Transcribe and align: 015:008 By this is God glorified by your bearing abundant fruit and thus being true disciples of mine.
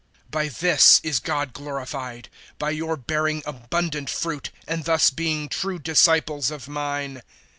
015:008 0.31 0.31
By 0.31 0.47
this 0.47 0.99
is 1.03 1.19
God 1.19 1.53
glorified 1.53 2.29
by 2.57 2.71
your 2.71 2.97
bearing 2.97 3.43
abundant 3.45 4.09
fruit 4.09 4.49
and 4.67 4.83
thus 4.85 5.11
being 5.11 5.47
true 5.47 5.77
disciples 5.77 6.49
of 6.49 6.67
mine. 6.67 7.21